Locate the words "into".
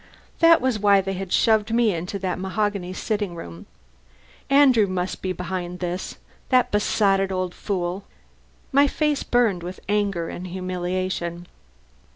1.93-2.17